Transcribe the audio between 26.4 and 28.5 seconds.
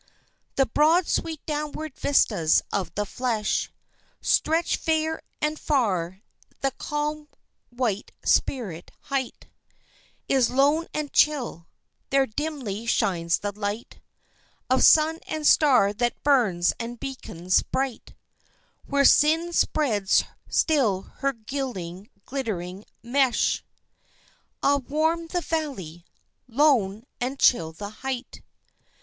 Lone and chill the height!